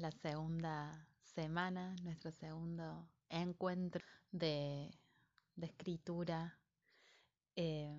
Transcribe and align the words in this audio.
la 0.00 0.10
segunda 0.12 1.06
semana, 1.22 1.94
nuestro 2.02 2.32
segundo 2.32 3.06
encuentro 3.28 4.02
de, 4.32 4.90
escritura. 5.60 6.58
Eh, 7.54 7.98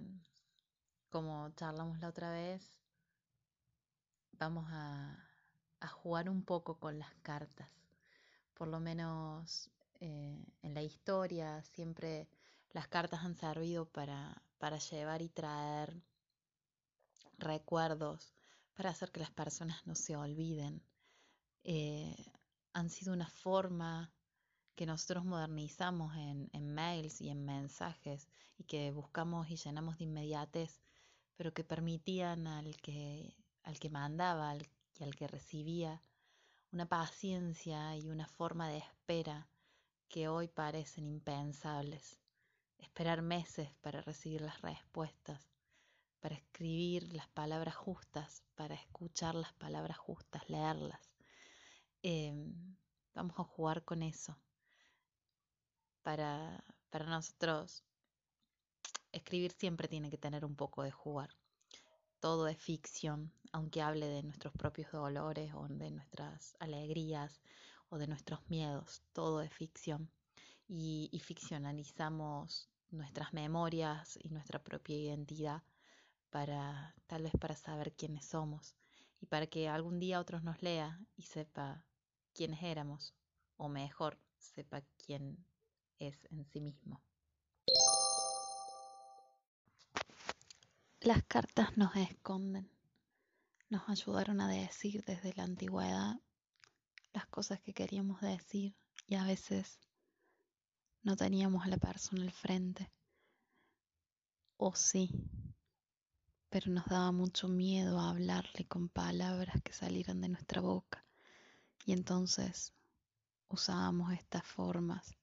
como 1.11 1.51
charlamos 1.51 1.99
la 1.99 2.09
otra 2.09 2.31
vez, 2.31 2.79
vamos 4.31 4.65
a, 4.71 5.27
jugar 5.91 6.27
un 6.27 6.43
poco 6.43 6.79
con 6.79 6.97
las 6.97 7.13
cartas. 7.21 7.69
Por 8.55 8.67
lo 8.67 8.79
menos 8.79 9.69
eh, 9.99 10.43
en 10.63 10.73
la 10.73 10.81
historia 10.81 11.61
siempre 11.63 12.27
las 12.71 12.87
cartas 12.87 13.23
han 13.23 13.35
servido 13.35 13.85
para, 13.85 14.41
para 14.57 14.77
llevar 14.79 15.21
y 15.21 15.29
traer 15.29 16.01
recuerdos, 17.37 18.33
para 18.73 18.89
hacer 18.89 19.11
que 19.11 19.19
las 19.19 19.31
personas 19.31 19.85
no 19.85 19.93
se 19.93 20.15
olviden. 20.15 20.81
Eh, 21.63 22.15
han 22.73 22.89
sido 22.89 23.13
una 23.13 23.29
forma 23.29 24.11
que 24.75 24.85
nosotros 24.85 25.25
modernizamos 25.25 26.15
en, 26.15 26.73
mails 26.73 27.21
y 27.21 27.29
en 27.29 27.45
mensajes 27.45 28.27
y 28.57 28.63
que 28.63 28.91
buscamos 28.91 29.49
y 29.51 29.57
llenamos 29.57 29.97
de 29.97 30.05
inmediatez, 30.05 30.81
pero 31.35 31.53
que 31.53 31.63
permitían 31.63 32.47
al 32.47 32.75
que, 32.77 33.35
al 33.63 33.77
que 33.79 33.89
mandaba 33.89 34.55
y 34.55 35.03
al 35.03 35.15
que 35.15 35.27
recibía 35.27 36.01
una 36.71 36.87
paciencia 36.87 37.95
y 37.97 38.09
una 38.09 38.27
forma 38.27 38.69
de 38.69 38.79
espera 38.79 39.49
que 40.07 40.27
hoy 40.27 40.47
parecen 40.47 41.05
impensables. 41.05 42.17
Esperar 42.77 43.21
meses 43.21 43.69
para 43.81 44.01
recibir 44.01 44.41
las 44.41 44.61
respuestas, 44.61 45.51
para 46.21 46.35
escribir 46.35 47.13
las 47.13 47.27
palabras 47.27 47.75
justas, 47.75 48.41
para 48.55 48.75
escuchar 48.75 49.35
las 49.35 49.53
palabras 49.53 49.97
justas, 49.97 50.49
leerlas. 50.49 51.10
Em, 52.03 52.75
vamos 53.13 53.37
a 53.39 53.43
jugar 53.43 53.83
con 53.85 54.01
eso. 54.01 54.35
Para, 56.01 56.63
para 56.89 57.05
nosotros, 57.05 57.83
escribir 59.11 59.51
siempre 59.51 59.87
tiene 59.87 60.09
que 60.09 60.17
tener 60.17 60.43
un 60.43 60.55
poco 60.55 60.81
de 60.81 60.91
jugar. 60.91 61.29
Todo 62.19 62.47
es 62.47 62.57
ficción, 62.57 63.31
aunque 63.51 63.83
hable 63.83 64.07
de 64.07 64.23
nuestros 64.23 64.53
propios 64.53 64.91
dolores 64.91 65.53
o 65.53 65.67
de 65.67 65.91
nuestras 65.91 66.55
alegrías 66.59 67.41
o 67.89 67.99
de 67.99 68.07
nuestros 68.07 68.39
miedos. 68.49 69.03
Todo 69.13 69.41
es 69.41 69.53
ficción. 69.53 70.09
Y, 70.67 71.09
y 71.11 71.19
ficcionalizamos 71.19 72.69
nuestras 72.89 73.33
memorias 73.33 74.17
y 74.23 74.29
nuestra 74.29 74.63
propia 74.63 74.95
identidad 74.97 75.61
para 76.31 76.95
tal 77.07 77.23
vez 77.23 77.33
para 77.39 77.55
saber 77.55 77.93
quiénes 77.93 78.25
somos 78.25 78.75
y 79.19 79.27
para 79.27 79.47
que 79.47 79.69
algún 79.69 79.99
día 79.99 80.19
otros 80.19 80.43
nos 80.43 80.61
lea 80.61 80.99
y 81.15 81.23
sepa 81.23 81.85
quiénes 82.33 82.61
éramos, 82.63 83.13
o 83.57 83.69
mejor, 83.69 84.17
sepa 84.37 84.81
quién 85.05 85.37
es 85.99 86.27
en 86.31 86.45
sí 86.45 86.61
mismo. 86.61 87.01
Las 90.99 91.23
cartas 91.23 91.77
nos 91.77 91.95
esconden, 91.95 92.69
nos 93.69 93.87
ayudaron 93.89 94.41
a 94.41 94.47
decir 94.47 95.03
desde 95.05 95.33
la 95.33 95.43
antigüedad 95.43 96.19
las 97.13 97.25
cosas 97.27 97.59
que 97.61 97.73
queríamos 97.73 98.21
decir 98.21 98.75
y 99.07 99.15
a 99.15 99.23
veces 99.23 99.79
no 101.03 101.15
teníamos 101.15 101.65
a 101.65 101.69
la 101.69 101.77
persona 101.77 102.21
al 102.21 102.31
frente. 102.31 102.91
O 104.57 104.75
sí, 104.75 105.09
pero 106.49 106.71
nos 106.71 106.85
daba 106.85 107.11
mucho 107.11 107.47
miedo 107.47 107.99
hablarle 107.99 108.65
con 108.67 108.89
palabras 108.89 109.61
que 109.63 109.73
salieran 109.73 110.21
de 110.21 110.29
nuestra 110.29 110.61
boca. 110.61 111.03
Y 111.85 111.93
entonces 111.93 112.73
usábamos 113.47 114.13
estas 114.13 114.43
formas 114.43 115.17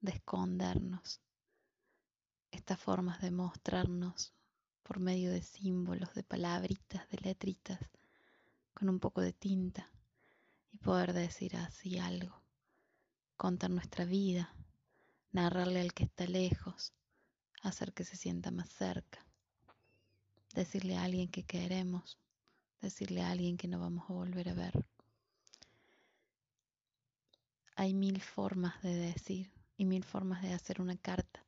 de 0.00 0.12
escondernos, 0.12 1.20
estas 2.50 2.80
formas 2.80 3.20
de 3.20 3.30
mostrarnos 3.30 4.34
por 4.82 5.00
medio 5.00 5.30
de 5.30 5.42
símbolos, 5.42 6.12
de 6.14 6.22
palabritas, 6.22 7.08
de 7.08 7.18
letritas, 7.18 7.78
con 8.74 8.88
un 8.88 8.98
poco 8.98 9.20
de 9.20 9.32
tinta 9.32 9.90
y 10.72 10.78
poder 10.78 11.12
decir 11.12 11.56
así 11.56 11.98
algo, 11.98 12.42
contar 13.36 13.70
nuestra 13.70 14.04
vida, 14.04 14.54
narrarle 15.30 15.80
al 15.80 15.92
que 15.92 16.04
está 16.04 16.26
lejos, 16.26 16.92
hacer 17.62 17.92
que 17.92 18.04
se 18.04 18.16
sienta 18.16 18.50
más 18.50 18.70
cerca 18.70 19.26
decirle 20.54 20.96
a 20.96 21.04
alguien 21.04 21.28
que 21.28 21.44
queremos, 21.44 22.18
decirle 22.80 23.22
a 23.22 23.30
alguien 23.30 23.56
que 23.56 23.68
no 23.68 23.78
vamos 23.80 24.04
a 24.08 24.12
volver 24.12 24.48
a 24.50 24.54
ver. 24.54 24.86
Hay 27.76 27.94
mil 27.94 28.20
formas 28.20 28.80
de 28.82 28.94
decir 28.94 29.50
y 29.76 29.84
mil 29.84 30.04
formas 30.04 30.42
de 30.42 30.52
hacer 30.52 30.80
una 30.80 30.96
carta. 30.96 31.44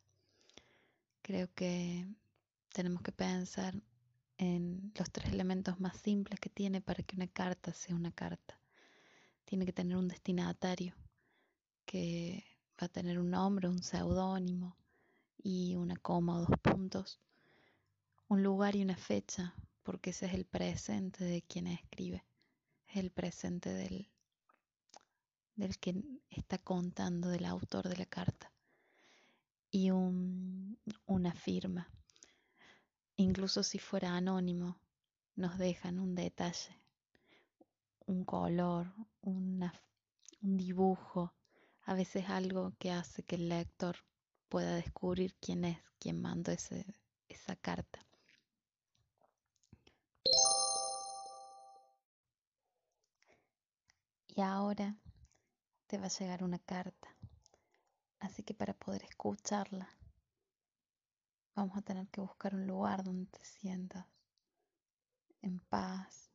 Creo 1.23 1.49
que 1.55 2.07
tenemos 2.73 3.03
que 3.03 3.13
pensar 3.13 3.75
en 4.39 4.93
los 4.99 5.11
tres 5.11 5.33
elementos 5.33 5.81
más 5.81 5.97
simples 5.97 6.41
que 6.41 6.51
tiene 6.51 6.81
para 6.81 7.03
que 7.03 7.17
una 7.17 7.29
carta 7.29 7.73
sea 7.73 7.95
una 7.95 8.13
carta. 8.13 8.59
Tiene 9.45 9.67
que 9.67 9.73
tener 9.73 9.97
un 9.97 10.09
destinatario 10.09 10.95
que 11.85 12.45
va 12.81 12.87
a 12.87 12.89
tener 12.89 13.19
un 13.19 13.31
nombre, 13.31 13.69
un 13.69 13.83
seudónimo 13.83 14.77
y 15.43 15.77
una 15.77 15.97
coma 15.97 16.37
o 16.37 16.41
dos 16.41 16.59
puntos 16.61 17.21
un 18.29 18.43
lugar 18.43 18.75
y 18.75 18.83
una 18.83 18.97
fecha, 18.97 19.55
porque 19.83 20.11
ese 20.11 20.27
es 20.27 20.35
el 20.35 20.45
presente 20.45 21.25
de 21.25 21.43
quien 21.43 21.67
escribe, 21.67 22.25
es 22.89 22.97
el 22.97 23.11
presente 23.11 23.73
del, 23.73 24.09
del 25.57 25.79
que 25.79 26.03
está 26.31 26.59
contando, 26.59 27.29
del 27.29 27.45
autor 27.45 27.89
de 27.89 27.97
la 27.97 28.07
carta, 28.07 28.53
y 29.71 29.91
un, 29.91 30.79
una 31.07 31.33
firma. 31.35 31.91
Incluso 33.17 33.63
si 33.63 33.79
fuera 33.79 34.17
anónimo, 34.17 34.79
nos 35.37 35.59
dejan 35.59 35.99
un 35.99 36.15
detalle, 36.15 36.79
un 38.07 38.25
color, 38.25 38.93
un 39.23 39.71
dibujo, 40.41 41.33
a 41.87 41.95
veces 41.95 42.29
algo 42.29 42.73
que 42.79 42.91
hace 42.91 43.23
que 43.23 43.37
el 43.37 43.49
lector 43.49 43.97
pueda 44.49 44.75
descubrir 44.77 45.35
quién 45.41 45.65
es 45.65 45.79
quien 46.05 46.21
mandó 46.21 46.53
esa 46.53 47.57
carta. 47.57 48.07
Y 54.29 54.41
ahora 54.43 54.99
te 55.95 56.01
va 56.01 56.07
a 56.07 56.19
llegar 56.19 56.43
una 56.43 56.59
carta. 56.59 57.09
Así 58.19 58.43
que 58.43 58.53
para 58.53 58.75
poder 58.75 59.05
escucharla, 59.05 59.89
vamos 61.55 61.77
a 61.77 61.83
tener 61.83 62.09
que 62.09 62.21
buscar 62.21 62.53
un 62.53 62.67
lugar 62.67 63.05
donde 63.05 63.27
te 63.27 63.45
sientas 63.45 64.05
en 65.41 65.61
paz, 65.61 66.33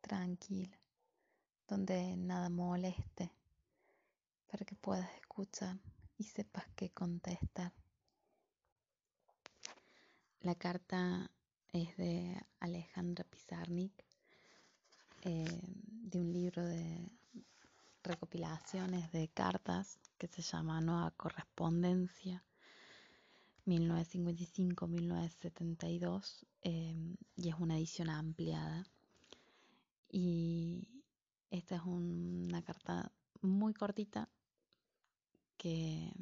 tranquila, 0.00 0.76
donde 1.68 2.16
nada 2.16 2.48
moleste, 2.48 3.30
para 4.50 4.64
que 4.64 4.74
puedas 4.74 5.08
escuchar 5.20 5.78
y 6.18 6.24
sepas 6.24 6.64
qué 6.74 6.90
contestar. 6.90 7.72
La 10.40 10.56
carta 10.56 11.30
es 11.72 11.96
de 11.96 12.44
Alejandra 12.58 13.22
Pizarnik, 13.22 14.04
eh, 15.22 15.60
de 15.62 16.18
un 16.18 16.32
libro 16.32 16.66
de 16.66 17.08
recopilaciones 18.06 19.12
de 19.12 19.28
cartas 19.28 19.98
que 20.16 20.28
se 20.28 20.40
llama 20.42 20.80
Nueva 20.80 21.10
Correspondencia 21.10 22.44
1955-1972 23.66 26.46
em, 26.62 27.16
y 27.34 27.48
es 27.48 27.56
una 27.58 27.76
edición 27.76 28.08
ampliada. 28.10 28.86
Y 30.08 30.86
esta 31.50 31.74
es 31.76 31.82
una 31.82 32.62
carta 32.62 33.10
muy 33.42 33.74
cortita 33.74 34.28
que 35.56 36.12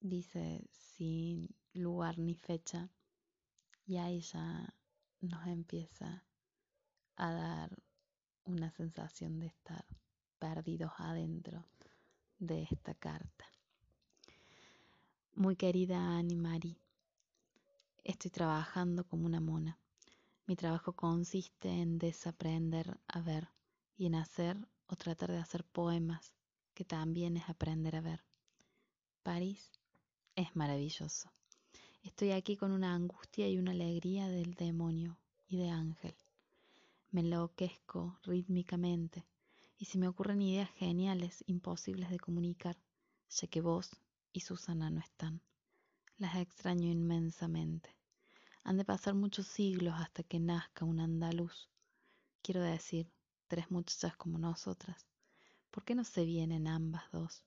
dice 0.00 0.68
sin 0.72 1.48
lugar 1.72 2.18
ni 2.18 2.34
fecha 2.34 2.90
y 3.86 3.96
ahí 3.96 4.20
ya 4.20 4.74
nos 5.20 5.46
empieza 5.46 6.26
a 7.16 7.32
dar 7.32 7.82
una 8.44 8.70
sensación 8.70 9.38
de 9.38 9.46
estar 9.46 9.86
perdidos 10.40 10.92
adentro 10.96 11.66
de 12.38 12.62
esta 12.62 12.94
carta. 12.94 13.44
Muy 15.34 15.54
querida 15.54 16.16
Annie 16.16 16.36
Marie, 16.36 16.78
estoy 18.02 18.30
trabajando 18.30 19.04
como 19.04 19.26
una 19.26 19.40
mona. 19.40 19.78
Mi 20.46 20.56
trabajo 20.56 20.94
consiste 20.94 21.68
en 21.68 21.98
desaprender 21.98 22.98
a 23.06 23.20
ver 23.20 23.48
y 23.96 24.06
en 24.06 24.14
hacer 24.14 24.56
o 24.86 24.96
tratar 24.96 25.30
de 25.30 25.38
hacer 25.38 25.62
poemas, 25.62 26.32
que 26.74 26.84
también 26.84 27.36
es 27.36 27.48
aprender 27.48 27.94
a 27.96 28.00
ver. 28.00 28.24
París 29.22 29.70
es 30.34 30.56
maravilloso. 30.56 31.30
Estoy 32.02 32.32
aquí 32.32 32.56
con 32.56 32.72
una 32.72 32.94
angustia 32.94 33.46
y 33.46 33.58
una 33.58 33.72
alegría 33.72 34.28
del 34.28 34.54
demonio 34.54 35.18
y 35.48 35.58
de 35.58 35.68
ángel. 35.68 36.14
Me 37.10 37.20
enloquezco 37.20 38.18
rítmicamente 38.22 39.26
y 39.80 39.86
se 39.86 39.96
me 39.96 40.08
ocurren 40.08 40.42
ideas 40.42 40.70
geniales, 40.76 41.42
imposibles 41.46 42.10
de 42.10 42.20
comunicar, 42.20 42.76
ya 43.30 43.48
que 43.48 43.62
vos 43.62 43.90
y 44.30 44.40
Susana 44.40 44.90
no 44.90 45.00
están. 45.00 45.40
Las 46.18 46.36
extraño 46.36 46.86
inmensamente. 46.90 47.96
Han 48.62 48.76
de 48.76 48.84
pasar 48.84 49.14
muchos 49.14 49.46
siglos 49.46 49.94
hasta 49.96 50.22
que 50.22 50.38
nazca 50.38 50.84
un 50.84 51.00
andaluz. 51.00 51.70
Quiero 52.42 52.60
decir, 52.60 53.10
tres 53.48 53.70
muchachas 53.70 54.14
como 54.18 54.38
nosotras. 54.38 55.06
¿Por 55.70 55.82
qué 55.82 55.94
no 55.94 56.04
se 56.04 56.26
vienen 56.26 56.68
ambas 56.68 57.10
dos? 57.10 57.42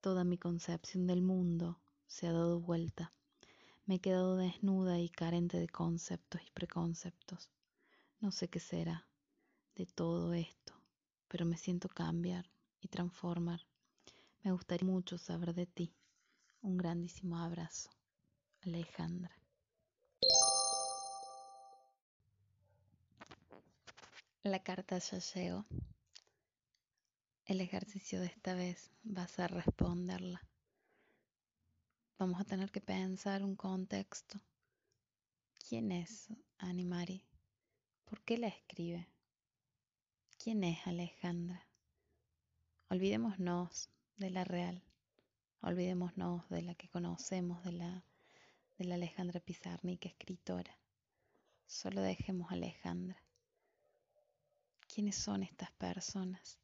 Toda 0.00 0.24
mi 0.24 0.38
concepción 0.38 1.06
del 1.06 1.20
mundo 1.20 1.78
se 2.06 2.26
ha 2.28 2.32
dado 2.32 2.60
vuelta. 2.60 3.12
Me 3.84 3.96
he 3.96 4.00
quedado 4.00 4.36
desnuda 4.36 4.98
y 5.00 5.10
carente 5.10 5.58
de 5.58 5.68
conceptos 5.68 6.40
y 6.46 6.50
preconceptos. 6.52 7.50
No 8.20 8.32
sé 8.32 8.48
qué 8.48 8.58
será 8.58 9.06
de 9.74 9.84
todo 9.84 10.32
esto, 10.32 10.65
pero 11.28 11.44
me 11.44 11.56
siento 11.56 11.88
cambiar 11.88 12.50
y 12.80 12.88
transformar. 12.88 13.60
Me 14.42 14.52
gustaría 14.52 14.88
mucho 14.88 15.18
saber 15.18 15.54
de 15.54 15.66
ti. 15.66 15.94
Un 16.62 16.76
grandísimo 16.76 17.38
abrazo. 17.38 17.90
Alejandra. 18.62 19.36
La 24.42 24.62
carta 24.62 24.98
ya 24.98 25.18
llegó. 25.18 25.64
El 27.46 27.60
ejercicio 27.60 28.20
de 28.20 28.26
esta 28.26 28.54
vez 28.54 28.90
va 29.04 29.22
a 29.22 29.28
ser 29.28 29.52
responderla. 29.52 30.40
Vamos 32.18 32.40
a 32.40 32.44
tener 32.44 32.70
que 32.70 32.80
pensar 32.80 33.44
un 33.44 33.56
contexto. 33.56 34.40
¿Quién 35.68 35.92
es 35.92 36.28
Animari? 36.58 37.24
¿Por 38.04 38.22
qué 38.22 38.38
la 38.38 38.48
escribe? 38.48 39.08
¿Quién 40.46 40.62
es 40.62 40.86
Alejandra? 40.86 41.66
Olvidémonos 42.88 43.90
de 44.16 44.30
la 44.30 44.44
real, 44.44 44.80
olvidémonos 45.60 46.48
de 46.50 46.62
la 46.62 46.76
que 46.76 46.88
conocemos, 46.88 47.64
de 47.64 47.72
la, 47.72 48.04
de 48.78 48.84
la 48.84 48.94
Alejandra 48.94 49.40
Pizarnik, 49.40 50.06
escritora. 50.06 50.78
Solo 51.66 52.00
dejemos 52.00 52.48
a 52.48 52.54
Alejandra. 52.54 53.20
¿Quiénes 54.86 55.16
son 55.16 55.42
estas 55.42 55.72
personas? 55.72 56.60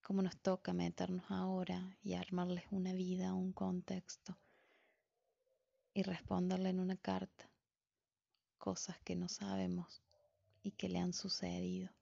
¿Cómo 0.00 0.22
nos 0.22 0.38
toca 0.38 0.72
meternos 0.72 1.30
ahora 1.30 1.98
y 2.02 2.14
armarles 2.14 2.64
una 2.70 2.94
vida, 2.94 3.34
un 3.34 3.52
contexto 3.52 4.34
y 5.92 6.04
responderle 6.04 6.70
en 6.70 6.80
una 6.80 6.96
carta 6.96 7.50
cosas 8.56 8.98
que 9.00 9.14
no 9.14 9.28
sabemos 9.28 10.02
y 10.62 10.70
que 10.70 10.88
le 10.88 11.00
han 11.00 11.12
sucedido? 11.12 11.95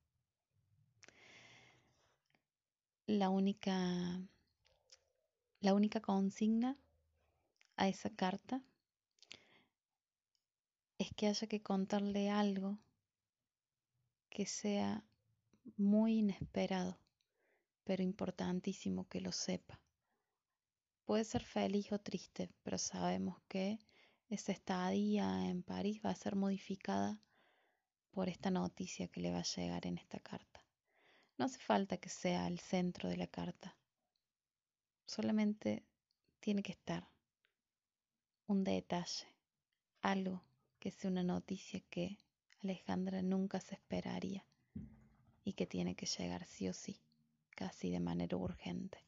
La 3.15 3.31
única, 3.31 4.21
la 5.61 5.73
única 5.73 6.01
consigna 6.01 6.77
a 7.77 7.87
esa 7.87 8.11
carta 8.11 8.61
es 10.99 11.13
que 11.15 11.29
haya 11.29 11.47
que 11.47 11.63
contarle 11.63 12.29
algo 12.29 12.81
que 14.31 14.47
sea 14.47 15.05
muy 15.77 16.19
inesperado, 16.19 16.99
pero 17.85 18.03
importantísimo 18.03 19.07
que 19.09 19.21
lo 19.21 19.31
sepa. 19.31 19.81
Puede 21.05 21.23
ser 21.23 21.45
feliz 21.45 21.93
o 21.93 22.01
triste, 22.01 22.51
pero 22.65 22.79
sabemos 22.79 23.41
que 23.47 23.79
esa 24.29 24.51
estadía 24.51 25.49
en 25.49 25.63
París 25.63 26.01
va 26.05 26.11
a 26.11 26.17
ser 26.17 26.35
modificada 26.35 27.21
por 28.11 28.29
esta 28.29 28.51
noticia 28.51 29.07
que 29.07 29.21
le 29.21 29.31
va 29.31 29.39
a 29.39 29.55
llegar 29.57 29.87
en 29.87 29.99
esta 29.99 30.19
carta. 30.19 30.64
No 31.37 31.47
hace 31.47 31.59
falta 31.59 31.97
que 31.97 32.09
sea 32.09 32.47
el 32.47 32.61
centro 32.61 33.09
de 33.09 33.17
la 33.17 33.27
carta, 33.27 33.77
solamente 35.07 35.85
tiene 36.41 36.63
que 36.63 36.73
estar 36.73 37.09
un 38.47 38.63
detalle, 38.63 39.27
algo 40.03 40.43
que 40.79 40.91
sea 40.91 41.11
una 41.11 41.23
noticia 41.23 41.81
que 41.91 42.19
Alejandra 42.63 43.23
nunca 43.23 43.61
se 43.61 43.75
esperaría 43.75 44.47
y 45.45 45.55
que 45.55 45.67
tiene 45.67 45.95
que 45.97 46.07
llegar 46.07 46.47
sí 46.47 46.69
o 46.69 46.73
sí, 46.73 47.01
casi 47.51 47.91
de 47.91 48.01
manera 48.01 48.37
urgente. 48.37 49.05